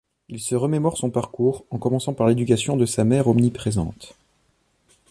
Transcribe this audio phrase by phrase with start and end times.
[0.29, 4.13] Il se remémore son parcours, en commençant par l'éducation de sa mère omniprésente.